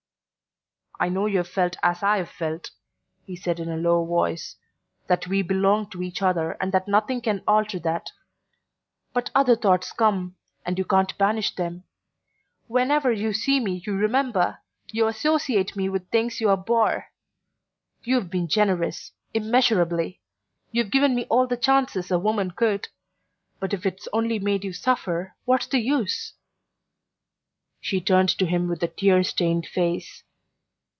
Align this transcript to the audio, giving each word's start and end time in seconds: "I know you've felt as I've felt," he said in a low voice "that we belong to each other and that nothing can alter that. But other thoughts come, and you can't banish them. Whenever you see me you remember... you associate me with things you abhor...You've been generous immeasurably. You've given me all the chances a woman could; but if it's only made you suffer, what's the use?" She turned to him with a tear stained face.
"I 1.03 1.09
know 1.09 1.25
you've 1.25 1.49
felt 1.49 1.77
as 1.81 2.03
I've 2.03 2.29
felt," 2.29 2.69
he 3.25 3.35
said 3.35 3.59
in 3.59 3.69
a 3.71 3.75
low 3.75 4.05
voice 4.05 4.55
"that 5.07 5.25
we 5.25 5.41
belong 5.41 5.89
to 5.89 6.03
each 6.03 6.21
other 6.21 6.51
and 6.61 6.71
that 6.73 6.87
nothing 6.87 7.21
can 7.21 7.41
alter 7.47 7.79
that. 7.79 8.11
But 9.11 9.31
other 9.33 9.55
thoughts 9.55 9.93
come, 9.93 10.35
and 10.63 10.77
you 10.77 10.85
can't 10.85 11.17
banish 11.17 11.55
them. 11.55 11.85
Whenever 12.67 13.11
you 13.11 13.33
see 13.33 13.59
me 13.59 13.81
you 13.83 13.93
remember... 13.95 14.59
you 14.91 15.07
associate 15.07 15.75
me 15.75 15.89
with 15.89 16.07
things 16.11 16.39
you 16.39 16.51
abhor...You've 16.51 18.29
been 18.29 18.47
generous 18.47 19.11
immeasurably. 19.33 20.21
You've 20.71 20.91
given 20.91 21.15
me 21.15 21.25
all 21.31 21.47
the 21.47 21.57
chances 21.57 22.11
a 22.11 22.19
woman 22.19 22.51
could; 22.51 22.89
but 23.59 23.73
if 23.73 23.87
it's 23.87 24.07
only 24.13 24.37
made 24.37 24.63
you 24.63 24.71
suffer, 24.71 25.33
what's 25.45 25.65
the 25.65 25.79
use?" 25.79 26.33
She 27.79 27.99
turned 28.01 28.29
to 28.37 28.45
him 28.45 28.67
with 28.67 28.83
a 28.83 28.87
tear 28.87 29.23
stained 29.23 29.65
face. 29.65 30.21